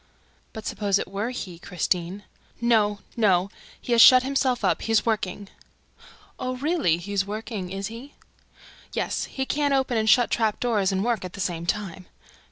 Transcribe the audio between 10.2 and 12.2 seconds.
the trap doors and work at the same time."